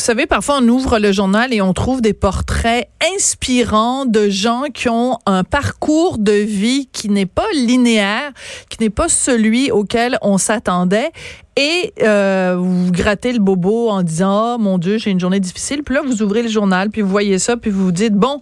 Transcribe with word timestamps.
Vous 0.00 0.06
savez, 0.06 0.24
parfois 0.24 0.60
on 0.62 0.68
ouvre 0.68 0.98
le 0.98 1.12
journal 1.12 1.52
et 1.52 1.60
on 1.60 1.74
trouve 1.74 2.00
des 2.00 2.14
portraits 2.14 2.88
inspirants 3.14 4.06
de 4.06 4.30
gens 4.30 4.62
qui 4.72 4.88
ont 4.88 5.18
un 5.26 5.44
parcours 5.44 6.16
de 6.16 6.32
vie 6.32 6.88
qui 6.90 7.10
n'est 7.10 7.26
pas 7.26 7.44
linéaire, 7.52 8.32
qui 8.70 8.78
n'est 8.80 8.88
pas 8.88 9.10
celui 9.10 9.70
auquel 9.70 10.16
on 10.22 10.38
s'attendait. 10.38 11.10
Et 11.54 11.92
euh, 12.02 12.56
vous 12.58 12.90
grattez 12.90 13.34
le 13.34 13.40
bobo 13.40 13.90
en 13.90 14.02
disant, 14.02 14.54
oh 14.54 14.58
mon 14.58 14.78
Dieu, 14.78 14.96
j'ai 14.96 15.10
une 15.10 15.20
journée 15.20 15.38
difficile. 15.38 15.82
Puis 15.82 15.94
là, 15.94 16.00
vous 16.02 16.22
ouvrez 16.22 16.42
le 16.42 16.48
journal, 16.48 16.88
puis 16.88 17.02
vous 17.02 17.10
voyez 17.10 17.38
ça, 17.38 17.58
puis 17.58 17.70
vous 17.70 17.84
vous 17.84 17.92
dites, 17.92 18.14
bon, 18.14 18.40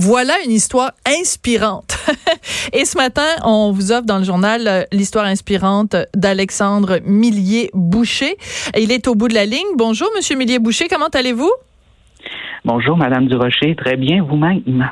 voilà 0.00 0.32
une 0.46 0.50
histoire 0.50 0.92
inspirante. 1.06 1.98
Et 2.72 2.86
ce 2.86 2.96
matin, 2.96 3.26
on 3.44 3.70
vous 3.70 3.92
offre 3.92 4.06
dans 4.06 4.16
le 4.16 4.24
journal 4.24 4.66
euh, 4.66 4.82
l'histoire 4.92 5.26
inspirante 5.26 5.94
d'Alexandre 6.16 7.00
Millier-Boucher. 7.04 8.36
Il 8.78 8.92
est 8.92 9.08
au 9.08 9.14
bout 9.14 9.28
de 9.28 9.34
la 9.34 9.44
ligne. 9.44 9.76
Bonjour, 9.76 10.08
Monsieur 10.16 10.36
Millier-Boucher, 10.36 10.88
comment 10.88 11.08
allez-vous? 11.12 11.52
Bonjour, 12.64 12.96
Madame 12.96 13.26
Durocher. 13.26 13.76
Très 13.76 13.96
bien, 13.96 14.22
vous-même. 14.22 14.90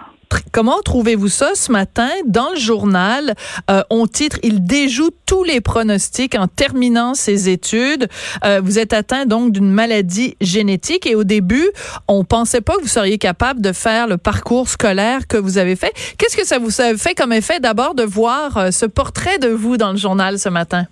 Comment 0.52 0.80
trouvez-vous 0.84 1.28
ça 1.28 1.50
ce 1.54 1.70
matin? 1.70 2.08
Dans 2.26 2.50
le 2.50 2.58
journal? 2.58 3.34
Euh, 3.70 3.82
on 3.90 4.06
titre 4.06 4.38
Il 4.42 4.64
déjoue 4.64 5.10
tous 5.26 5.44
les 5.44 5.60
pronostics 5.60 6.34
en 6.34 6.48
terminant 6.48 7.14
ses 7.14 7.48
études. 7.48 8.08
Euh, 8.44 8.60
vous 8.64 8.78
êtes 8.78 8.92
atteint 8.92 9.26
donc 9.26 9.52
d'une 9.52 9.70
maladie 9.70 10.36
génétique 10.40 11.06
et 11.06 11.14
au 11.14 11.24
début, 11.24 11.68
on 12.08 12.24
pensait 12.24 12.60
pas 12.60 12.74
que 12.76 12.82
vous 12.82 12.88
seriez 12.88 13.18
capable 13.18 13.60
de 13.60 13.72
faire 13.72 14.06
le 14.06 14.16
parcours 14.16 14.68
scolaire 14.68 15.26
que 15.26 15.36
vous 15.36 15.58
avez 15.58 15.76
fait. 15.76 15.92
Qu'est-ce 16.16 16.36
que 16.36 16.46
ça 16.46 16.58
vous 16.58 16.70
fait 16.70 17.14
comme 17.14 17.32
effet 17.32 17.60
d'abord 17.60 17.94
de 17.94 18.02
voir 18.02 18.56
euh, 18.56 18.70
ce 18.70 18.86
portrait 18.86 19.38
de 19.38 19.48
vous 19.48 19.76
dans 19.76 19.92
le 19.92 19.98
journal 19.98 20.38
ce 20.38 20.48
matin? 20.48 20.86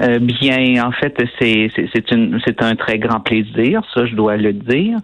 Euh, 0.00 0.18
bien, 0.18 0.86
en 0.86 0.92
fait, 0.92 1.14
c'est 1.38 1.70
c'est 1.74 2.62
un 2.62 2.76
très 2.76 2.98
grand 2.98 3.20
plaisir, 3.20 3.82
ça 3.94 4.04
je 4.06 4.14
dois 4.14 4.36
le 4.36 4.52
dire. 4.52 4.98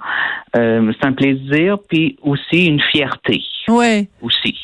Euh, 0.56 0.92
c'est 1.00 1.06
un 1.06 1.12
plaisir 1.12 1.78
puis 1.88 2.18
aussi 2.22 2.66
une 2.66 2.80
fierté. 2.80 3.42
Oui. 3.68 4.08
Aussi, 4.20 4.54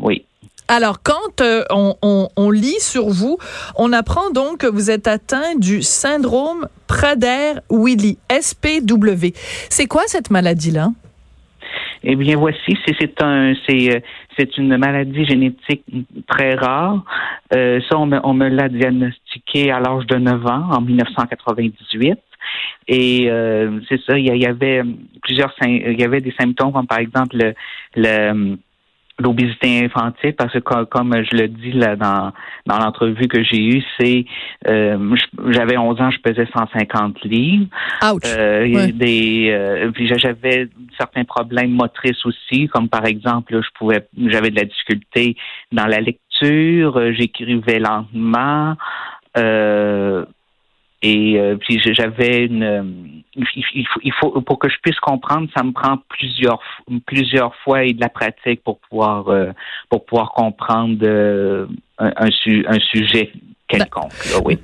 oui. 0.00 0.24
Alors, 0.68 1.02
quand 1.02 1.40
euh, 1.40 1.64
on, 1.70 1.96
on, 2.02 2.28
on, 2.36 2.50
lit 2.50 2.80
sur 2.80 3.08
vous, 3.08 3.36
on 3.76 3.92
apprend 3.92 4.30
donc 4.30 4.58
que 4.58 4.66
vous 4.66 4.90
êtes 4.90 5.06
atteint 5.06 5.54
du 5.56 5.82
syndrome 5.82 6.66
Prader-Willi, 6.86 8.18
SPW. 8.30 9.34
C'est 9.68 9.86
quoi 9.86 10.02
cette 10.06 10.30
maladie-là? 10.30 10.88
Eh 12.04 12.16
bien, 12.16 12.36
voici, 12.36 12.76
c'est 12.86 13.22
un, 13.22 13.54
c'est, 13.66 13.96
euh, 13.96 14.00
c'est 14.36 14.56
une 14.58 14.76
maladie 14.76 15.24
génétique 15.24 15.84
très 16.26 16.54
rare. 16.54 17.04
Euh, 17.54 17.80
ça, 17.88 17.98
on 17.98 18.06
me, 18.06 18.18
on 18.24 18.34
me 18.34 18.48
l'a 18.48 18.68
diagnostiqué 18.68 19.70
à 19.70 19.78
l'âge 19.80 20.06
de 20.06 20.16
9 20.16 20.46
ans, 20.46 20.68
en 20.72 20.80
1998. 20.80 22.18
Et 22.88 23.30
euh, 23.30 23.78
c'est 23.88 24.00
ça, 24.02 24.18
il 24.18 24.36
y, 24.36 24.46
avait 24.46 24.82
plusieurs, 25.22 25.54
il 25.62 25.98
y 25.98 26.04
avait 26.04 26.20
des 26.20 26.34
symptômes 26.38 26.72
comme 26.72 26.88
par 26.88 26.98
exemple 26.98 27.36
le, 27.36 27.54
le 27.94 28.56
l'obésité 29.18 29.84
infantile 29.84 30.34
parce 30.34 30.52
que 30.52 30.58
comme, 30.58 31.14
je 31.30 31.36
le 31.36 31.48
dis 31.48 31.72
là 31.72 31.96
dans 31.96 32.32
dans 32.66 32.78
l'entrevue 32.78 33.28
que 33.28 33.42
j'ai 33.42 33.62
eue, 33.62 33.82
c'est 33.98 34.24
euh, 34.68 35.14
j'avais 35.50 35.76
11 35.76 36.00
ans, 36.00 36.10
je 36.10 36.18
pesais 36.18 36.46
150 36.52 37.22
livres. 37.24 37.66
Euh, 38.26 38.90
des 38.92 39.50
euh, 39.50 39.90
puis 39.92 40.08
j'avais 40.16 40.68
certains 40.96 41.24
problèmes 41.24 41.70
motrices 41.70 42.24
aussi, 42.24 42.68
comme 42.68 42.88
par 42.88 43.06
exemple, 43.06 43.60
je 43.62 43.68
pouvais 43.78 44.06
j'avais 44.26 44.50
de 44.50 44.56
la 44.56 44.64
difficulté 44.64 45.36
dans 45.70 45.86
la 45.86 46.00
lecture, 46.00 46.96
euh, 46.96 47.12
j'écrivais 47.12 47.78
lentement. 47.78 48.74
Euh, 49.36 50.24
et 51.04 51.40
euh, 51.40 51.56
puis 51.56 51.80
j'avais 51.94 52.46
une 52.46 53.22
il, 53.34 53.86
faut, 53.86 54.00
il 54.04 54.12
faut 54.12 54.40
pour 54.42 54.58
que 54.58 54.68
je 54.68 54.76
puisse 54.82 55.00
comprendre, 55.00 55.48
ça 55.56 55.64
me 55.64 55.72
prend 55.72 55.96
plusieurs 56.08 56.60
plusieurs 57.06 57.56
fois 57.56 57.84
et 57.84 57.92
de 57.92 58.00
la 58.00 58.08
pratique 58.08 58.62
pour 58.62 58.78
pouvoir 58.78 59.24
pour 59.88 60.04
pouvoir 60.04 60.30
comprendre 60.30 61.04
un, 61.98 62.12
un, 62.16 62.28
un 62.28 62.80
sujet 62.80 63.32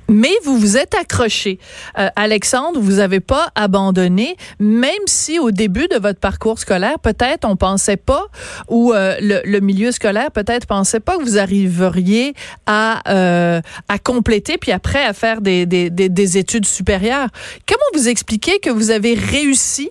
mais 0.07 0.31
vous 0.43 0.57
vous 0.57 0.77
êtes 0.77 0.95
accroché. 0.95 1.59
Euh, 1.97 2.09
Alexandre, 2.15 2.79
vous 2.79 2.93
n'avez 2.93 3.19
pas 3.19 3.49
abandonné, 3.55 4.35
même 4.59 4.91
si 5.05 5.39
au 5.39 5.51
début 5.51 5.87
de 5.87 5.97
votre 5.97 6.19
parcours 6.19 6.59
scolaire, 6.59 6.99
peut-être 6.99 7.45
on 7.47 7.55
pensait 7.55 7.97
pas, 7.97 8.27
ou 8.67 8.93
euh, 8.93 9.15
le, 9.21 9.59
milieu 9.59 9.91
scolaire 9.91 10.31
peut-être 10.31 10.67
pensait 10.67 10.99
pas 10.99 11.17
que 11.17 11.23
vous 11.23 11.37
arriveriez 11.37 12.33
à, 12.65 13.01
euh, 13.11 13.61
à 13.87 13.99
compléter, 13.99 14.57
puis 14.57 14.71
après 14.71 15.03
à 15.03 15.13
faire 15.13 15.41
des, 15.41 15.65
des, 15.65 15.89
des, 15.89 16.37
études 16.37 16.65
supérieures. 16.65 17.27
Comment 17.67 17.79
vous 17.93 18.07
expliquez 18.07 18.59
que 18.59 18.69
vous 18.69 18.91
avez 18.91 19.13
réussi 19.13 19.89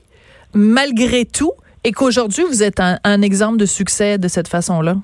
malgré 0.55 1.25
tout 1.25 1.53
et 1.85 1.93
qu'aujourd'hui 1.93 2.45
vous 2.49 2.62
êtes 2.62 2.81
un 2.81 3.23
exemple 3.23 3.59
de 3.59 3.67
succès 3.67 4.19
de 4.19 4.29
cette 4.29 4.49
façon-là? 4.49 4.97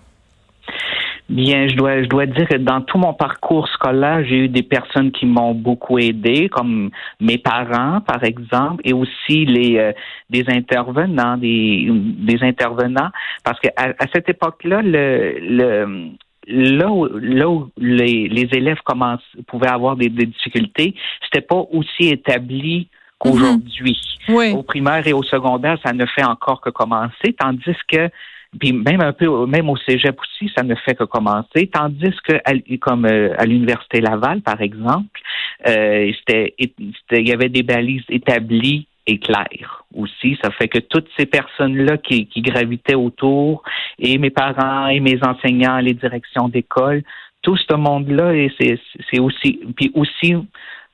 Bien, 1.31 1.69
je 1.69 1.75
dois, 1.75 2.03
je 2.03 2.09
dois 2.09 2.27
dire 2.27 2.47
que 2.47 2.57
dans 2.57 2.83
tout 2.83 2.99
mon 2.99 3.15
parcours 3.15 3.67
scolaire, 3.69 4.25
j'ai 4.27 4.45
eu 4.45 4.49
des 4.49 4.63
personnes 4.63 5.11
qui 5.11 5.25
m'ont 5.25 5.55
beaucoup 5.55 5.99
aidé, 5.99 6.51
comme 6.51 6.91
mes 7.19 7.39
parents, 7.39 8.03
par 8.03 8.23
exemple, 8.25 8.83
et 8.85 8.93
aussi 8.93 9.47
les 9.47 9.79
euh, 9.79 9.93
des 10.29 10.45
intervenants, 10.49 11.39
des, 11.39 11.89
des 11.91 12.43
intervenants, 12.43 13.09
parce 13.43 13.59
que 13.59 13.69
à, 13.75 13.95
cette 14.13 14.29
époque-là, 14.29 14.83
le, 14.83 15.39
le 15.41 16.11
là 16.47 16.91
où, 16.91 17.07
là 17.07 17.49
où 17.49 17.71
les, 17.79 18.29
les 18.29 18.49
élèves 18.53 18.81
commencent, 18.85 19.23
pouvaient 19.47 19.71
avoir 19.71 19.97
des, 19.97 20.11
des 20.11 20.27
difficultés, 20.27 20.95
c'était 21.23 21.47
pas 21.47 21.65
aussi 21.73 22.11
établi 22.11 22.89
qu'aujourd'hui. 23.19 23.99
Oui. 24.29 24.53
Au 24.53 24.63
primaire 24.63 25.07
et 25.07 25.13
au 25.13 25.23
secondaire, 25.23 25.79
ça 25.85 25.93
ne 25.95 26.05
fait 26.07 26.25
encore 26.25 26.61
que 26.61 26.71
commencer, 26.71 27.35
tandis 27.39 27.77
que 27.89 28.11
puis 28.59 28.73
même 28.73 29.01
un 29.01 29.13
peu, 29.13 29.47
même 29.47 29.69
au 29.69 29.77
cégep 29.77 30.19
aussi, 30.21 30.51
ça 30.57 30.63
ne 30.63 30.75
fait 30.75 30.95
que 30.95 31.05
commencer. 31.05 31.69
Tandis 31.73 32.15
que, 32.27 32.77
comme 32.77 33.05
euh, 33.07 33.35
à 33.39 33.47
l'université 33.47 34.01
Laval, 34.01 34.41
par 34.43 34.61
exemple, 34.61 35.21
euh, 35.67 36.11
c'était, 36.19 36.55
il 36.59 37.29
y 37.29 37.33
avait 37.33 37.49
des 37.49 37.63
balises 37.63 38.05
établies 38.09 38.87
et 39.07 39.19
claires 39.19 39.85
aussi. 39.95 40.39
Ça 40.43 40.51
fait 40.51 40.69
que 40.69 40.79
toutes 40.79 41.09
ces 41.19 41.27
personnes-là 41.27 41.99
qui, 41.99 42.27
qui 42.27 42.43
gravitaient 42.43 42.95
autour, 42.95 43.63
et 43.99 44.19
mes 44.19 44.31
parents, 44.31 44.89
et 44.89 45.01
mes 45.01 45.19
enseignants, 45.23 45.79
les 45.79 45.95
directions 45.95 46.49
d'école, 46.49 47.03
tout 47.43 47.57
ce 47.57 47.75
monde-là, 47.75 48.35
et 48.35 48.51
c'est, 48.59 49.19
aussi, 49.19 49.61
puis 49.77 49.93
aussi 49.95 50.35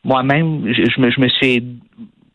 moi-même, 0.02 0.72
je, 0.72 1.00
me, 1.00 1.10
je 1.10 1.20
me 1.20 1.28
suis, 1.28 1.64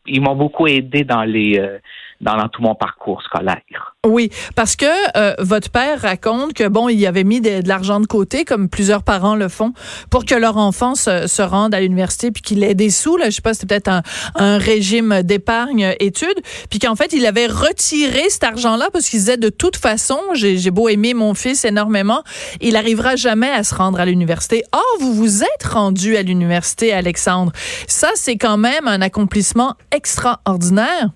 ils 0.06 0.20
m'ont 0.22 0.36
beaucoup 0.36 0.66
aidé 0.66 1.04
dans 1.04 1.24
les, 1.24 1.58
euh, 1.58 1.78
dans, 2.20 2.48
tout 2.48 2.62
mon 2.62 2.74
parcours 2.74 3.22
scolaire. 3.22 3.94
Oui, 4.06 4.30
parce 4.54 4.76
que 4.76 4.86
euh, 5.16 5.34
votre 5.38 5.70
père 5.70 6.00
raconte 6.00 6.52
que 6.54 6.68
bon, 6.68 6.88
il 6.88 7.04
avait 7.06 7.24
mis 7.24 7.40
de, 7.40 7.66
l'argent 7.66 8.00
de 8.00 8.06
côté, 8.06 8.44
comme 8.44 8.68
plusieurs 8.68 9.02
parents 9.02 9.34
le 9.34 9.48
font, 9.48 9.72
pour 10.10 10.24
que 10.24 10.34
leur 10.34 10.56
enfant 10.56 10.94
se, 10.94 11.26
se 11.26 11.42
rende 11.42 11.74
à 11.74 11.80
l'université, 11.80 12.30
puis 12.30 12.42
qu'il 12.42 12.62
ait 12.62 12.74
des 12.74 12.90
sous. 12.90 13.16
Là, 13.16 13.26
je 13.26 13.36
sais 13.36 13.42
pas, 13.42 13.54
c'était 13.54 13.66
peut-être 13.66 13.88
un, 13.88 14.02
un, 14.36 14.58
régime 14.58 15.22
d'épargne 15.22 15.94
études, 16.00 16.40
puis 16.70 16.78
qu'en 16.78 16.94
fait, 16.96 17.12
il 17.12 17.26
avait 17.26 17.46
retiré 17.46 18.28
cet 18.30 18.44
argent-là 18.44 18.88
parce 18.92 19.08
qu'il 19.08 19.18
disait 19.18 19.36
de 19.36 19.48
toute 19.48 19.76
façon, 19.76 20.18
j'ai 20.34 20.70
beau 20.70 20.88
aimer 20.88 21.14
mon 21.14 21.34
fils 21.34 21.64
énormément, 21.64 22.22
il 22.60 22.76
arrivera 22.76 23.16
jamais 23.16 23.50
à 23.50 23.64
se 23.64 23.74
rendre 23.74 24.00
à 24.00 24.06
l'université. 24.06 24.64
Or, 24.72 24.82
vous 25.00 25.14
vous 25.14 25.42
êtes 25.42 25.64
rendu 25.68 26.16
à 26.16 26.22
l'université, 26.22 26.92
Alexandre. 26.92 27.52
Ça, 27.86 28.08
c'est 28.14 28.36
quand 28.36 28.56
même 28.56 28.86
un 28.86 29.02
accomplissement 29.02 29.74
extraordinaire. 29.90 31.10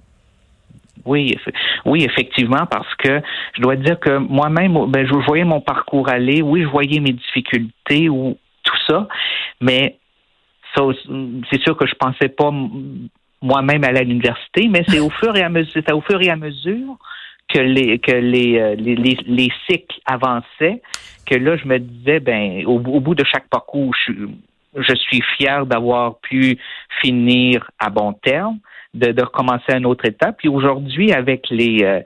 Oui, 1.05 1.37
oui, 1.85 2.05
effectivement, 2.05 2.67
parce 2.71 2.95
que 2.97 3.21
je 3.57 3.63
dois 3.63 3.77
dire 3.77 3.99
que 3.99 4.19
moi-même, 4.19 4.87
ben, 4.89 5.07
je 5.07 5.15
voyais 5.27 5.45
mon 5.45 5.61
parcours 5.61 6.09
aller. 6.09 6.43
Oui, 6.43 6.63
je 6.63 6.69
voyais 6.69 7.01
mes 7.01 7.13
difficultés 7.13 8.09
ou 8.09 8.37
tout 8.63 8.77
ça, 8.87 9.09
mais 9.61 9.97
ça, 10.75 10.83
c'est 11.51 11.61
sûr 11.63 11.77
que 11.77 11.87
je 11.87 11.95
pensais 11.95 12.29
pas 12.29 12.51
moi-même 13.43 13.85
aller 13.85 14.01
à 14.01 14.05
l'université, 14.05 14.69
mais 14.69 14.85
c'est 14.89 15.01
au 15.01 15.11
fur 15.21 15.35
et 15.37 15.43
à 15.43 15.49
mesure, 15.49 15.73
c'est 15.75 15.93
au 15.93 16.01
fur 16.03 16.21
et 16.21 16.29
à 16.29 16.37
mesure 16.37 16.97
que 17.49 17.59
les 17.59 17.99
que 17.99 18.13
les, 18.13 18.59
euh, 18.59 18.75
les, 18.77 18.95
les, 18.95 19.49
cycles 19.69 19.99
avançaient 20.07 20.81
que 21.27 21.35
là 21.35 21.57
je 21.57 21.67
me 21.67 21.79
disais 21.79 22.21
ben 22.21 22.65
au, 22.65 22.75
au 22.77 23.01
bout 23.01 23.17
de 23.17 23.25
chaque 23.25 23.49
parcours 23.49 23.93
je, 24.07 24.13
je 24.77 24.95
suis 24.95 25.23
fier 25.37 25.67
d'avoir 25.67 26.19
pu 26.21 26.59
finir 27.01 27.71
à 27.79 27.91
bon 27.91 28.13
terme 28.13 28.59
de, 28.95 29.13
de 29.13 29.23
recommencer 29.23 29.73
une 29.75 29.87
autre 29.87 30.05
étape. 30.07 30.37
Puis 30.39 30.49
aujourd'hui, 30.49 31.13
avec 31.13 31.49
les 31.51 31.83
euh, 31.83 32.01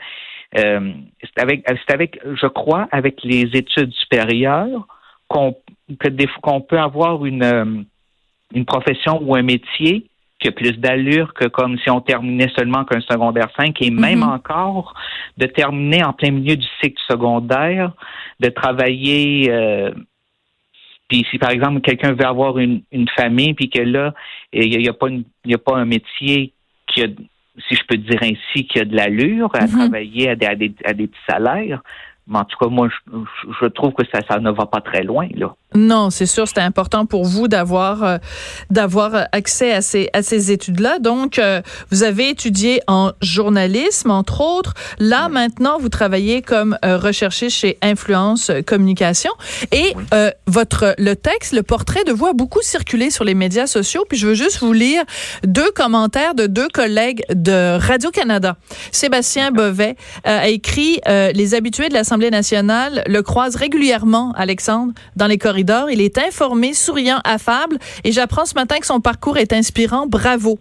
euh 0.58 0.92
c'est 1.22 1.42
avec, 1.42 1.64
avec, 1.88 2.20
je 2.24 2.46
crois, 2.46 2.88
avec 2.90 3.22
les 3.22 3.48
études 3.54 3.92
supérieures 3.92 4.86
qu'on 5.28 5.56
que 5.98 6.08
des, 6.08 6.28
qu'on 6.42 6.60
peut 6.60 6.78
avoir 6.78 7.24
une 7.24 7.42
euh, 7.42 7.82
une 8.54 8.64
profession 8.64 9.20
ou 9.22 9.34
un 9.34 9.42
métier 9.42 10.06
qui 10.40 10.48
a 10.48 10.52
plus 10.52 10.78
d'allure 10.78 11.32
que 11.34 11.46
comme 11.46 11.78
si 11.78 11.90
on 11.90 12.00
terminait 12.00 12.50
seulement 12.56 12.84
qu'un 12.84 13.00
secondaire 13.00 13.48
5 13.56 13.80
et 13.80 13.90
même 13.90 14.20
mm-hmm. 14.20 14.34
encore 14.34 14.94
de 15.38 15.46
terminer 15.46 16.04
en 16.04 16.12
plein 16.12 16.30
milieu 16.30 16.56
du 16.56 16.66
cycle 16.82 17.00
secondaire, 17.08 17.92
de 18.40 18.48
travailler 18.50 19.50
euh, 19.50 19.90
puis 21.14 21.26
si 21.30 21.38
par 21.38 21.50
exemple 21.50 21.80
quelqu'un 21.80 22.12
veut 22.12 22.26
avoir 22.26 22.58
une, 22.58 22.82
une 22.90 23.08
famille 23.08 23.54
puis 23.54 23.70
que 23.70 23.80
là 23.80 24.14
il 24.52 24.76
n'y 24.76 24.88
a, 24.88 24.90
a, 24.90 24.94
pas 24.94 25.08
il 25.08 25.24
y 25.44 25.54
a 25.54 25.58
pas 25.58 25.76
un 25.76 25.84
métier 25.84 26.52
qui 26.88 27.02
a 27.02 27.06
si 27.68 27.76
je 27.76 27.82
peux 27.86 27.96
dire 27.96 28.20
ainsi, 28.20 28.66
qui 28.66 28.80
a 28.80 28.84
de 28.84 28.96
l'allure 28.96 29.48
à 29.54 29.60
mm-hmm. 29.60 29.76
travailler 29.76 30.28
à 30.30 30.34
des, 30.34 30.46
à 30.46 30.54
des, 30.56 30.74
à 30.84 30.92
des 30.92 31.06
petits 31.06 31.20
salaires. 31.28 31.82
Mais 32.26 32.38
en 32.38 32.44
tout 32.44 32.56
cas, 32.58 32.66
moi, 32.66 32.88
je, 32.88 33.18
je 33.60 33.66
trouve 33.66 33.92
que 33.92 34.04
ça, 34.12 34.22
ça 34.28 34.40
ne 34.40 34.50
va 34.50 34.66
pas 34.66 34.80
très 34.80 35.04
loin, 35.04 35.28
là. 35.36 35.54
Non, 35.76 36.10
c'est 36.10 36.26
sûr, 36.26 36.46
c'était 36.46 36.60
important 36.60 37.04
pour 37.04 37.24
vous 37.24 37.48
d'avoir 37.48 38.04
euh, 38.04 38.18
d'avoir 38.70 39.26
accès 39.32 39.72
à 39.72 39.82
ces 39.82 40.08
à 40.12 40.22
ces 40.22 40.52
études-là. 40.52 41.00
Donc, 41.00 41.40
euh, 41.40 41.62
vous 41.90 42.04
avez 42.04 42.28
étudié 42.28 42.80
en 42.86 43.10
journalisme, 43.20 44.12
entre 44.12 44.40
autres. 44.40 44.74
Là, 45.00 45.28
maintenant, 45.28 45.78
vous 45.80 45.88
travaillez 45.88 46.42
comme 46.42 46.78
euh, 46.84 46.96
recherché 46.96 47.50
chez 47.50 47.76
Influence 47.82 48.52
Communication. 48.66 49.32
Et 49.72 49.94
votre 50.46 50.94
le 50.98 51.14
texte, 51.16 51.52
le 51.52 51.62
portrait 51.64 52.04
de 52.04 52.12
vous 52.12 52.26
a 52.26 52.32
beaucoup 52.32 52.62
circulé 52.62 53.10
sur 53.10 53.24
les 53.24 53.34
médias 53.34 53.66
sociaux. 53.66 54.04
Puis, 54.08 54.16
je 54.16 54.28
veux 54.28 54.34
juste 54.34 54.60
vous 54.60 54.72
lire 54.72 55.02
deux 55.42 55.70
commentaires 55.72 56.36
de 56.36 56.46
deux 56.46 56.68
collègues 56.68 57.24
de 57.34 57.78
Radio 57.78 58.10
Canada. 58.10 58.56
Sébastien 58.92 59.50
Bovet 59.50 59.96
a 60.22 60.48
écrit 60.48 61.00
les 61.06 61.54
habitués 61.54 61.88
de 61.88 61.94
l'Assemblée 61.94 62.30
nationale 62.30 63.02
le 63.06 63.22
croisent 63.22 63.56
régulièrement, 63.56 64.32
Alexandre, 64.36 64.92
dans 65.16 65.26
les 65.26 65.38
corridors 65.38 65.63
il 65.90 66.00
est 66.00 66.18
informé, 66.18 66.74
souriant, 66.74 67.20
affable. 67.24 67.78
Et 68.04 68.12
j'apprends 68.12 68.44
ce 68.44 68.54
matin 68.54 68.78
que 68.78 68.86
son 68.86 69.00
parcours 69.00 69.38
est 69.38 69.52
inspirant. 69.52 70.06
Bravo. 70.06 70.58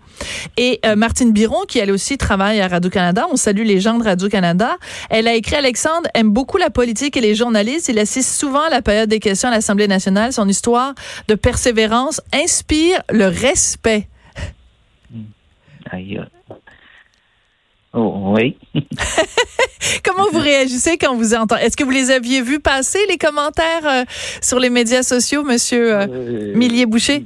Et 0.58 0.80
euh, 0.86 0.96
Martine 0.96 1.32
Biron, 1.32 1.62
qui 1.68 1.80
elle 1.80 1.92
aussi 1.92 2.18
travaille 2.18 2.62
à 2.62 2.68
Radio-Canada, 2.68 3.28
on 3.32 3.36
salue 3.36 3.64
les 3.64 3.80
gens 3.80 3.98
de 3.98 4.04
Radio-Canada, 4.04 4.78
elle 5.10 5.28
a 5.28 5.34
écrit 5.34 5.56
Alexandre 5.56 6.08
aime 6.14 6.32
beaucoup 6.32 6.58
la 6.58 6.70
politique 6.70 7.18
et 7.18 7.22
les 7.22 7.36
journalistes. 7.36 7.90
Il 7.90 8.00
assiste 8.00 8.40
souvent 8.40 8.64
à 8.64 8.70
la 8.70 8.82
période 8.82 9.10
des 9.10 9.20
questions 9.20 9.50
à 9.50 9.52
l'Assemblée 9.52 9.88
nationale. 9.88 10.34
Son 10.34 10.48
histoire 10.48 10.94
de 11.28 11.36
persévérance 11.36 12.22
inspire 12.34 13.02
le 13.10 13.28
respect. 13.28 14.08
Oh, 17.94 18.34
oui. 18.36 18.58
Comment 20.04 20.30
vous 20.32 20.40
réagissez 20.40 20.98
quand 20.98 21.16
vous 21.16 21.36
entendez? 21.36 21.62
Est-ce 21.62 21.78
que 21.78 21.84
vous 21.84 21.92
les 21.92 22.10
aviez 22.10 22.42
vus 22.42 22.60
passer, 22.60 23.00
les 23.08 23.18
commentaires 23.18 23.86
euh, 23.86 24.04
sur 24.42 24.60
les 24.60 24.72
médias 24.72 25.04
sociaux, 25.04 25.44
Monsieur 25.44 25.94
euh, 25.94 26.08
euh 26.10 26.54
Millier-Boucher? 26.56 27.24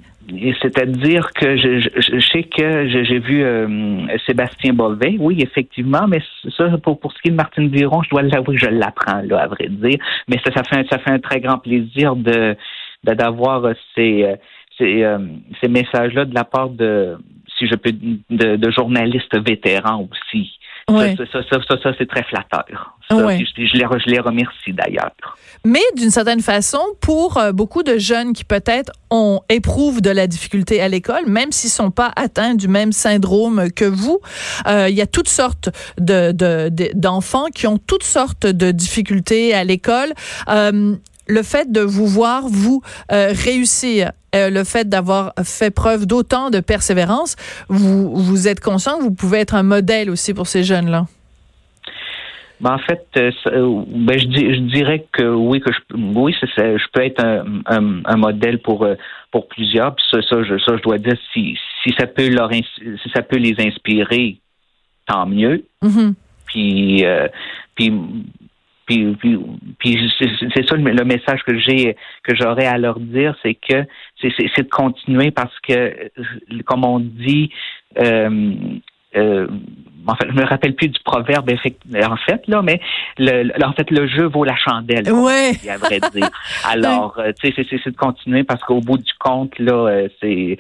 C'est-à-dire 0.62 1.32
que 1.34 1.56
je, 1.56 1.80
je, 1.80 2.20
sais 2.34 2.44
que 2.44 2.90
j'ai 2.90 3.20
vu 3.20 3.46
euh, 3.46 4.06
Sébastien 4.26 4.74
Bovet, 4.74 5.16
oui, 5.20 5.40
effectivement, 5.42 6.06
mais 6.06 6.22
ça, 6.58 6.66
pour, 6.84 7.00
pour 7.00 7.14
ce 7.14 7.22
qui 7.22 7.30
est 7.30 7.32
de 7.32 7.38
Martine 7.38 7.70
Viron, 7.70 8.04
je 8.04 8.10
dois 8.10 8.24
l'avouer 8.24 8.58
je 8.58 8.66
l'apprends, 8.66 9.22
là, 9.22 9.44
à 9.44 9.48
vrai 9.48 9.70
dire. 9.70 10.00
Mais 10.28 10.36
ça, 10.46 10.52
ça 10.54 10.64
fait 10.64 10.82
un, 10.82 10.84
ça 10.92 11.00
fait 11.00 11.12
un 11.12 11.20
très 11.20 11.40
grand 11.40 11.60
plaisir 11.60 12.18
de 12.18 12.58
d'avoir 13.06 13.74
ces, 13.96 14.36
ces, 14.78 15.06
ces 15.62 15.70
messages-là 15.70 16.26
de 16.26 16.36
la 16.36 16.44
part 16.44 16.72
de 16.72 17.18
si 17.58 17.68
je 17.68 17.76
peux, 17.76 17.92
de, 17.92 18.56
de 18.56 18.72
journalistes 18.72 19.38
vétérans 19.38 20.08
aussi. 20.12 20.52
Ça, 20.90 21.26
ça, 21.34 21.60
ça, 21.68 21.78
ça 21.84 21.92
c'est 21.98 22.08
très 22.08 22.24
flatteur. 22.24 22.98
Ouais. 23.12 23.40
Je, 23.40 23.66
je, 23.66 23.78
les, 23.78 23.86
je, 24.00 24.10
les, 24.10 24.20
remercie 24.20 24.72
d'ailleurs. 24.72 25.12
Mais 25.66 25.82
d'une 25.98 26.12
certaine 26.12 26.40
façon, 26.40 26.80
pour 27.02 27.38
euh, 27.38 27.52
beaucoup 27.52 27.84
de 27.84 27.98
jeunes 27.98 28.32
qui 28.32 28.46
peut-être 28.46 28.94
ont 29.10 29.42
éprouvent 29.50 30.02
de 30.02 30.10
la 30.10 30.28
difficulté 30.28 30.82
à 30.82 30.88
l'école, 30.88 31.26
même 31.28 31.52
s'ils 31.52 31.70
sont 31.70 31.92
pas 31.92 32.14
atteints 32.16 32.56
du 32.56 32.70
même 32.70 32.94
syndrome 32.94 33.70
que 33.76 33.84
vous, 33.84 34.20
euh, 34.68 34.88
il 34.90 34.96
y 34.96 35.02
a 35.02 35.08
toutes 35.08 35.28
sortes 35.28 35.70
de, 36.00 36.32
d'enfants 36.94 37.48
qui 37.54 37.68
ont 37.68 37.78
toutes 37.78 38.04
sortes 38.04 38.46
de 38.46 38.72
difficultés 38.72 39.54
à 39.54 39.66
l'école. 39.66 40.14
Euh, 40.50 40.96
le 41.28 41.44
fait 41.44 41.72
de 41.72 41.82
vous 41.82 42.08
voir, 42.08 42.44
vous, 42.48 42.82
euh, 43.12 43.30
réussir, 43.32 44.12
euh, 44.36 44.50
le 44.50 44.64
fait 44.64 44.88
d'avoir 44.88 45.34
fait 45.44 45.72
preuve 45.72 46.06
d'autant 46.06 46.50
de 46.50 46.60
persévérance, 46.60 47.36
vous, 47.70 48.16
vous 48.16 48.48
êtes 48.48 48.60
conscient 48.60 48.98
que 48.98 49.04
vous 49.04 49.14
pouvez 49.14 49.40
être 49.40 49.56
un 49.56 49.64
modèle 49.64 50.10
aussi 50.10 50.34
pour 50.34 50.48
ces 50.48 50.64
jeunes-là? 50.64 51.06
Ben, 52.60 52.74
en 52.74 52.80
fait, 52.80 53.06
euh, 53.18 53.32
ben, 53.88 54.18
je, 54.18 54.26
je, 54.26 54.60
dirais 54.62 55.06
que 55.12 55.24
oui, 55.24 55.60
que 55.60 55.72
je, 55.72 55.96
oui, 55.96 56.36
je 56.42 56.92
peux 56.92 57.04
être 57.04 57.24
un, 57.24 58.02
un, 58.06 58.18
modèle 58.18 58.60
pour 58.60 58.88
pour 59.32 59.48
plusieurs. 59.48 59.94
Puis 59.96 60.04
ça, 60.10 60.22
ça, 60.28 60.44
je, 60.44 60.58
ça, 60.58 60.76
je 60.76 60.82
dois 60.82 60.98
dire 60.98 61.18
si 61.34 61.56
si 61.84 61.94
ça 62.00 62.08
peut 62.08 62.30
leur 62.30 62.52
si 62.52 63.10
ça 63.14 63.22
peut 63.22 63.38
les 63.38 63.54
inspirer, 63.60 64.40
tant 65.06 65.28
mieux. 65.28 65.66
Mm-hmm. 65.84 66.14
Puis 66.48 67.06
puis 67.76 67.94
puis, 68.88 69.16
puis, 69.80 70.12
c'est 70.20 70.66
ça 70.66 70.76
le, 70.76 71.04
message 71.04 71.44
que 71.46 71.60
j'ai 71.60 71.96
que 72.24 72.36
j'aurais 72.36 72.66
à 72.66 72.78
leur 72.78 73.00
dire, 73.00 73.36
c'est 73.44 73.54
que 73.56 73.84
c'est 74.22 74.64
de 74.64 74.70
continuer 74.70 75.30
parce 75.32 75.54
que, 75.60 76.10
comme 76.66 76.86
on 76.86 77.00
dit, 77.00 77.52
euh, 78.00 78.54
euh, 79.16 79.48
en 80.08 80.16
fait, 80.16 80.28
je 80.30 80.34
me 80.34 80.46
rappelle 80.46 80.74
plus 80.76 80.88
du 80.88 81.00
proverbe 81.04 81.50
en 81.50 82.18
fait 82.18 82.42
là, 82.48 82.62
mais 82.62 82.80
le, 83.18 83.52
en 83.66 83.74
fait 83.74 83.92
le 83.92 84.08
jeu 84.08 84.26
vaut 84.26 84.46
la 84.46 84.56
chandelle. 84.56 85.12
Ouais. 85.12 85.52
À 85.70 85.78
vrai 85.78 86.00
dire. 86.14 86.30
Alors, 86.66 87.20
euh, 87.20 87.32
tu 87.38 87.52
sais, 87.52 87.66
c'est 87.70 87.92
de 87.92 87.98
continuer 87.98 88.44
parce 88.44 88.64
qu'au 88.64 88.80
bout 88.80 88.98
du 88.98 89.14
compte 89.20 89.58
là, 89.60 89.74
euh, 89.74 90.08
c'est 90.22 90.58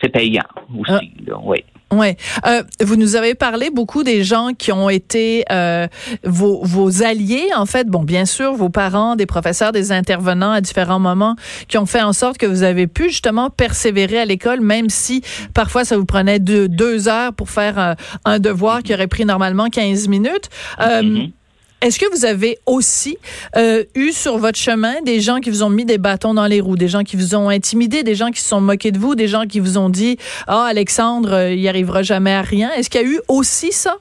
c'est 0.00 0.08
payant 0.08 0.42
aussi. 0.76 0.92
Ah. 0.92 1.00
Là, 1.26 1.38
oui. 1.42 1.64
Ouais. 1.90 2.16
Euh, 2.46 2.62
vous 2.82 2.96
nous 2.96 3.16
avez 3.16 3.34
parlé 3.34 3.70
beaucoup 3.70 4.02
des 4.02 4.22
gens 4.22 4.50
qui 4.56 4.72
ont 4.72 4.90
été 4.90 5.44
euh, 5.50 5.86
vos, 6.22 6.62
vos 6.62 7.02
alliés, 7.02 7.48
en 7.56 7.64
fait. 7.64 7.86
Bon, 7.86 8.02
bien 8.02 8.26
sûr, 8.26 8.52
vos 8.52 8.68
parents, 8.68 9.16
des 9.16 9.24
professeurs, 9.24 9.72
des 9.72 9.90
intervenants 9.90 10.50
à 10.50 10.60
différents 10.60 10.98
moments 10.98 11.34
qui 11.66 11.78
ont 11.78 11.86
fait 11.86 12.02
en 12.02 12.12
sorte 12.12 12.36
que 12.36 12.44
vous 12.44 12.62
avez 12.62 12.86
pu 12.86 13.04
justement 13.04 13.48
persévérer 13.48 14.18
à 14.18 14.26
l'école, 14.26 14.60
même 14.60 14.90
si 14.90 15.22
parfois 15.54 15.84
ça 15.84 15.96
vous 15.96 16.04
prenait 16.04 16.40
deux, 16.40 16.68
deux 16.68 17.08
heures 17.08 17.32
pour 17.32 17.48
faire 17.48 17.78
euh, 17.78 17.94
un 18.26 18.38
devoir 18.38 18.82
qui 18.82 18.92
aurait 18.92 19.06
pris 19.06 19.24
normalement 19.24 19.70
15 19.70 20.08
minutes. 20.08 20.50
Euh, 20.80 21.00
mm-hmm. 21.00 21.32
Est-ce 21.80 22.00
que 22.00 22.10
vous 22.10 22.24
avez 22.24 22.56
aussi 22.66 23.18
euh, 23.56 23.84
eu 23.94 24.10
sur 24.10 24.36
votre 24.38 24.58
chemin 24.58 25.00
des 25.02 25.20
gens 25.20 25.38
qui 25.38 25.48
vous 25.48 25.62
ont 25.62 25.70
mis 25.70 25.84
des 25.84 25.98
bâtons 25.98 26.34
dans 26.34 26.46
les 26.46 26.60
roues, 26.60 26.76
des 26.76 26.88
gens 26.88 27.04
qui 27.04 27.14
vous 27.14 27.36
ont 27.36 27.48
intimidé, 27.48 28.02
des 28.02 28.16
gens 28.16 28.30
qui 28.30 28.40
se 28.40 28.48
sont 28.48 28.60
moqués 28.60 28.90
de 28.90 28.98
vous, 28.98 29.14
des 29.14 29.28
gens 29.28 29.44
qui 29.44 29.60
vous 29.60 29.78
ont 29.78 29.88
dit 29.88 30.16
"Ah 30.48 30.66
Alexandre, 30.68 31.32
euh, 31.32 31.52
il 31.52 31.68
arrivera 31.68 32.02
jamais 32.02 32.32
à 32.32 32.42
rien." 32.42 32.70
Est-ce 32.72 32.90
qu'il 32.90 33.00
y 33.00 33.04
a 33.04 33.06
eu 33.06 33.20
aussi 33.28 33.70
ça? 33.70 33.94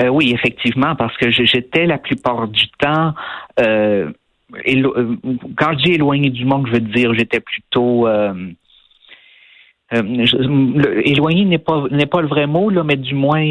Euh, 0.00 0.08
Oui, 0.08 0.32
effectivement, 0.32 0.96
parce 0.96 1.14
que 1.18 1.30
j'étais 1.30 1.84
la 1.84 1.98
plupart 1.98 2.48
du 2.48 2.68
temps 2.78 3.12
quand 5.56 5.72
je 5.72 5.84
dis 5.84 5.92
éloigné 5.92 6.30
du 6.30 6.44
monde, 6.44 6.66
je 6.68 6.72
veux 6.74 6.80
dire, 6.80 7.12
j'étais 7.14 7.40
plutôt 7.40 8.06
éloigné 11.04 11.44
n'est 11.44 11.58
pas 11.58 11.84
pas 12.10 12.22
le 12.22 12.28
vrai 12.28 12.46
mot 12.46 12.70
là, 12.70 12.84
mais 12.84 12.96
du 12.96 13.14
moins 13.14 13.44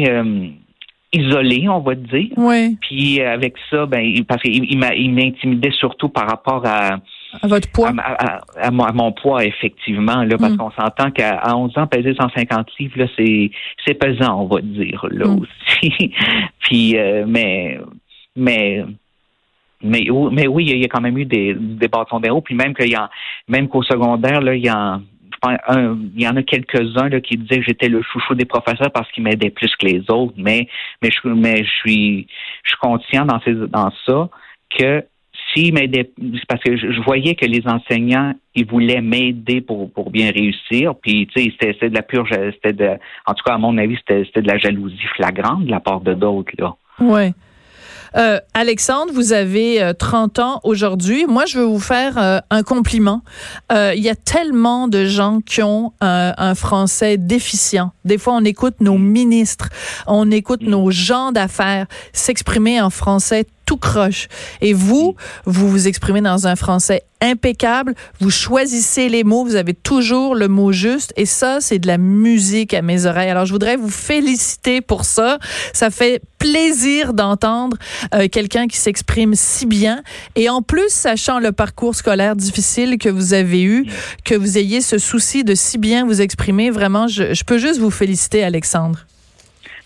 isolé, 1.14 1.68
on 1.68 1.80
va 1.80 1.94
dire. 1.94 2.30
Oui. 2.36 2.76
Puis 2.80 3.20
euh, 3.20 3.32
avec 3.32 3.54
ça, 3.70 3.86
ben 3.86 4.24
parce 4.26 4.42
qu'il 4.42 4.64
il 4.64 5.12
m'intimidait 5.12 5.72
surtout 5.72 6.08
par 6.08 6.28
rapport 6.28 6.66
à 6.66 6.98
à 7.42 7.46
votre 7.46 7.70
poids? 7.70 7.92
À, 8.56 8.70
mon, 8.70 9.12
poids, 9.12 9.44
effectivement, 9.44 10.22
là, 10.22 10.36
parce 10.38 10.52
mm. 10.52 10.56
qu'on 10.56 10.70
s'entend 10.70 11.10
qu'à 11.10 11.42
11 11.54 11.76
ans, 11.78 11.86
peser 11.86 12.14
150 12.14 12.68
livres, 12.78 12.98
là, 12.98 13.06
c'est, 13.16 13.50
c'est 13.84 13.94
pesant, 13.94 14.42
on 14.42 14.46
va 14.46 14.60
dire, 14.60 15.04
là 15.10 15.26
mm. 15.26 15.40
aussi. 15.40 16.12
Puis, 16.60 16.96
euh, 16.96 17.24
mais, 17.26 17.78
mais, 18.36 18.84
mais, 19.82 20.06
mais 20.32 20.46
oui, 20.46 20.66
il 20.66 20.78
y 20.78 20.84
a 20.84 20.88
quand 20.88 21.00
même 21.00 21.18
eu 21.18 21.24
des, 21.24 21.54
des 21.54 21.88
bâtons 21.88 22.20
d'héros, 22.20 22.40
puis 22.40 22.54
même 22.54 22.74
qu'il 22.74 22.90
y 22.90 22.94
a, 22.94 23.10
même 23.48 23.68
qu'au 23.68 23.82
secondaire, 23.82 24.40
là, 24.40 24.54
il 24.54 24.64
y 24.64 24.68
a, 24.68 25.00
il 25.50 26.22
y 26.22 26.28
en 26.28 26.36
a 26.36 26.42
quelques-uns 26.42 27.10
qui 27.20 27.36
disaient 27.36 27.58
que 27.58 27.66
j'étais 27.66 27.88
le 27.88 28.02
chouchou 28.02 28.34
des 28.34 28.44
professeurs 28.44 28.90
parce 28.92 29.10
qu'ils 29.12 29.24
m'aidaient 29.24 29.50
plus 29.50 29.74
que 29.76 29.86
les 29.86 30.10
autres, 30.10 30.34
mais 30.36 30.68
mais 31.02 31.10
je 31.10 31.70
suis 31.80 32.26
je 32.62 32.70
suis 32.70 32.78
conscient 32.80 33.24
dans 33.24 33.40
ces 33.40 33.54
dans 33.54 33.90
ça 34.06 34.28
que 34.78 35.04
s'ils 35.52 35.74
m'aidaient 35.74 36.10
parce 36.48 36.62
que 36.62 36.76
je, 36.76 37.00
voyais 37.02 37.34
que 37.34 37.46
les 37.46 37.62
enseignants 37.66 38.34
ils 38.54 38.66
voulaient 38.66 39.00
m'aider 39.00 39.60
pour 39.60 40.10
bien 40.10 40.30
réussir, 40.30 40.94
puis 40.96 41.26
tu 41.26 41.42
sais 41.42 41.52
c'était 41.60 41.90
de 41.90 41.94
la 41.94 42.02
pure 42.02 42.26
c'était 42.30 42.72
de 42.72 42.90
en 43.26 43.34
tout 43.34 43.44
cas 43.44 43.54
à 43.54 43.58
mon 43.58 43.76
avis 43.78 43.96
c'était 43.96 44.24
c'était 44.24 44.42
de 44.42 44.48
la 44.48 44.58
jalousie 44.58 45.06
flagrante 45.16 45.66
de 45.66 45.70
la 45.70 45.80
part 45.80 46.00
de 46.00 46.14
d'autres 46.14 46.52
là. 46.58 46.74
Ouais. 47.00 47.32
Euh, 48.16 48.38
Alexandre, 48.54 49.12
vous 49.12 49.32
avez 49.32 49.92
30 49.98 50.38
euh, 50.38 50.42
ans 50.42 50.60
aujourd'hui. 50.62 51.26
Moi, 51.26 51.46
je 51.46 51.58
veux 51.58 51.64
vous 51.64 51.80
faire 51.80 52.16
euh, 52.18 52.38
un 52.50 52.62
compliment. 52.62 53.22
Il 53.72 54.00
y 54.00 54.08
a 54.08 54.14
tellement 54.14 54.86
de 54.88 55.04
gens 55.04 55.40
qui 55.44 55.62
ont 55.62 55.92
un 56.00 56.54
français 56.54 57.16
déficient. 57.16 57.92
Des 58.04 58.18
fois, 58.18 58.34
on 58.34 58.44
écoute 58.44 58.76
nos 58.80 58.98
ministres, 58.98 59.68
on 60.06 60.30
écoute 60.30 60.62
nos 60.62 60.90
gens 60.90 61.32
d'affaires 61.32 61.86
s'exprimer 62.12 62.80
en 62.80 62.90
français 62.90 63.46
tout 63.64 63.76
croche. 63.76 64.28
Et 64.60 64.72
vous, 64.72 65.16
vous 65.44 65.68
vous 65.68 65.88
exprimez 65.88 66.20
dans 66.20 66.46
un 66.46 66.56
français 66.56 67.02
impeccable, 67.20 67.94
vous 68.20 68.30
choisissez 68.30 69.08
les 69.08 69.24
mots, 69.24 69.44
vous 69.44 69.56
avez 69.56 69.72
toujours 69.72 70.34
le 70.34 70.48
mot 70.48 70.72
juste 70.72 71.12
et 71.16 71.26
ça, 71.26 71.60
c'est 71.60 71.78
de 71.78 71.86
la 71.86 71.96
musique 71.96 72.74
à 72.74 72.82
mes 72.82 73.06
oreilles. 73.06 73.30
Alors, 73.30 73.46
je 73.46 73.52
voudrais 73.52 73.76
vous 73.76 73.90
féliciter 73.90 74.80
pour 74.80 75.04
ça. 75.04 75.38
Ça 75.72 75.90
fait 75.90 76.20
plaisir 76.38 77.14
d'entendre 77.14 77.78
euh, 78.14 78.28
quelqu'un 78.28 78.66
qui 78.66 78.76
s'exprime 78.76 79.34
si 79.34 79.64
bien 79.64 80.02
et 80.36 80.50
en 80.50 80.60
plus, 80.60 80.90
sachant 80.90 81.38
le 81.38 81.52
parcours 81.52 81.94
scolaire 81.94 82.36
difficile 82.36 82.98
que 82.98 83.08
vous 83.08 83.32
avez 83.32 83.62
eu, 83.62 83.86
que 84.24 84.34
vous 84.34 84.58
ayez 84.58 84.82
ce 84.82 84.98
souci 84.98 85.44
de 85.44 85.54
si 85.54 85.78
bien 85.78 86.04
vous 86.04 86.20
exprimer, 86.20 86.70
vraiment, 86.70 87.08
je, 87.08 87.32
je 87.32 87.44
peux 87.44 87.58
juste 87.58 87.80
vous 87.80 87.90
féliciter, 87.90 88.44
Alexandre. 88.44 89.06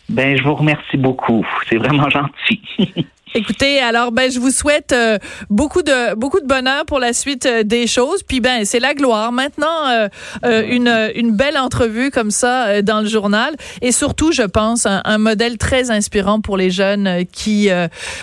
Ben, 0.09 0.37
je 0.37 0.43
vous 0.43 0.55
remercie 0.55 0.97
beaucoup. 0.97 1.47
C'est 1.69 1.77
vraiment 1.77 2.09
gentil. 2.09 2.61
Écoutez, 3.35 3.79
alors 3.81 4.11
ben 4.11 4.31
je 4.31 4.39
vous 4.39 4.51
souhaite 4.51 4.93
euh, 4.93 5.19
beaucoup 5.51 5.83
de 5.83 6.15
beaucoup 6.15 6.41
de 6.41 6.47
bonheur 6.47 6.87
pour 6.87 6.99
la 6.99 7.13
suite 7.13 7.45
euh, 7.45 7.63
des 7.63 7.87
choses. 7.87 8.23
Puis 8.23 8.41
ben 8.41 8.65
c'est 8.65 8.81
la 8.81 8.95
gloire. 8.95 9.33
Maintenant 9.33 10.09
euh, 10.45 10.63
une 10.67 11.11
une 11.15 11.33
belle 11.33 11.59
entrevue 11.59 12.11
comme 12.11 12.31
ça 12.31 12.81
dans 12.81 13.01
le 13.01 13.07
journal 13.07 13.55
et 13.83 13.93
surtout 13.93 14.33
je 14.33 14.43
pense 14.43 14.87
un, 14.87 15.03
un 15.05 15.19
modèle 15.19 15.59
très 15.59 15.91
inspirant 15.91 16.41
pour 16.41 16.57
les 16.57 16.71
jeunes 16.71 17.27
qui 17.31 17.69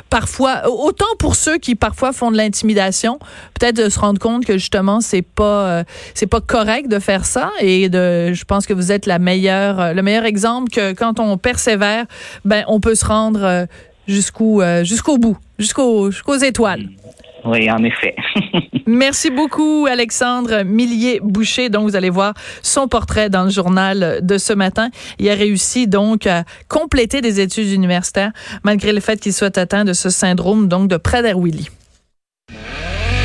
parfois 0.09 0.67
autant 0.67 1.05
pour 1.19 1.35
ceux 1.35 1.57
qui 1.57 1.75
parfois 1.75 2.11
font 2.11 2.31
de 2.31 2.37
l'intimidation, 2.37 3.19
peut-être 3.59 3.75
de 3.75 3.89
se 3.89 3.99
rendre 3.99 4.19
compte 4.19 4.45
que 4.45 4.53
justement 4.53 5.01
c'est 5.01 5.21
pas 5.21 5.83
c'est 6.13 6.27
pas 6.27 6.41
correct 6.41 6.87
de 6.87 6.99
faire 6.99 7.25
ça 7.25 7.51
et 7.59 7.89
de 7.89 8.33
je 8.33 8.43
pense 8.45 8.65
que 8.65 8.73
vous 8.73 8.91
êtes 8.91 9.05
la 9.05 9.19
meilleure 9.19 9.93
le 9.93 10.01
meilleur 10.01 10.25
exemple 10.25 10.71
que 10.71 10.93
quand 10.93 11.19
on 11.19 11.37
persévère, 11.37 12.05
ben 12.43 12.63
on 12.67 12.79
peut 12.79 12.95
se 12.95 13.05
rendre 13.05 13.67
jusqu'au 14.07 14.61
euh, 14.61 14.83
jusqu'au 14.83 15.17
bout, 15.17 15.37
jusqu'aux 15.59 16.11
jusqu'aux 16.11 16.35
étoiles. 16.37 16.89
Oui, 17.45 17.69
en 17.69 17.83
effet. 17.83 18.15
Merci 18.87 19.29
beaucoup, 19.29 19.85
Alexandre 19.87 20.63
Millier-Boucher. 20.63 21.69
Donc, 21.69 21.83
vous 21.83 21.95
allez 21.95 22.09
voir 22.09 22.33
son 22.63 22.87
portrait 22.87 23.29
dans 23.29 23.43
le 23.43 23.51
journal 23.51 24.19
de 24.23 24.37
ce 24.39 24.53
matin. 24.53 24.89
Il 25.19 25.29
a 25.29 25.35
réussi 25.35 25.87
donc 25.87 26.25
à 26.25 26.43
compléter 26.69 27.21
des 27.21 27.39
études 27.39 27.71
universitaires 27.71 28.31
malgré 28.63 28.93
le 28.93 28.99
fait 28.99 29.19
qu'il 29.19 29.33
soit 29.33 29.57
atteint 29.59 29.85
de 29.85 29.93
ce 29.93 30.09
syndrome 30.09 30.67
donc 30.67 30.87
de 30.87 30.97
Prader-Willi. 30.97 31.69